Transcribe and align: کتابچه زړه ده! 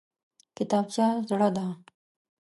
کتابچه 0.57 1.07
زړه 1.29 1.49
ده! 1.55 1.65